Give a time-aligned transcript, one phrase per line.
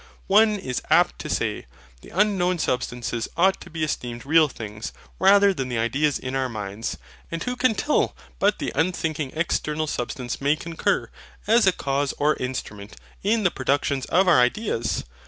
[0.25, 1.67] One is apt to say
[2.01, 6.49] The unknown substances ought to be esteemed real things, rather than the ideas in our
[6.49, 6.97] minds:
[7.29, 11.11] and who can tell but the unthinking external substance may concur,
[11.45, 15.03] as a cause or instrument, in the productions of our ideas?